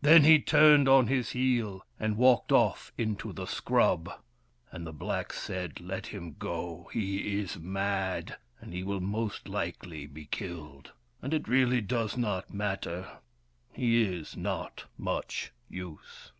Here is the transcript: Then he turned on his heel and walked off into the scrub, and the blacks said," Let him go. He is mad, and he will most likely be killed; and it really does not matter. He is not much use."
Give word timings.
Then 0.00 0.24
he 0.24 0.38
turned 0.38 0.88
on 0.88 1.08
his 1.08 1.32
heel 1.32 1.84
and 2.00 2.16
walked 2.16 2.52
off 2.52 2.90
into 2.96 3.34
the 3.34 3.44
scrub, 3.44 4.10
and 4.72 4.86
the 4.86 4.94
blacks 4.94 5.38
said," 5.42 5.78
Let 5.82 6.06
him 6.06 6.36
go. 6.38 6.88
He 6.90 7.38
is 7.38 7.58
mad, 7.58 8.38
and 8.62 8.72
he 8.72 8.82
will 8.82 9.00
most 9.02 9.46
likely 9.46 10.06
be 10.06 10.24
killed; 10.24 10.92
and 11.20 11.34
it 11.34 11.46
really 11.48 11.82
does 11.82 12.16
not 12.16 12.50
matter. 12.54 13.18
He 13.70 14.02
is 14.02 14.38
not 14.38 14.84
much 14.96 15.52
use." 15.68 16.32